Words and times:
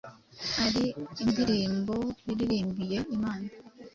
ari 0.65 0.85
indirimbo 1.23 1.95
yaririmbiye 2.27 2.97
Imana 3.15 3.49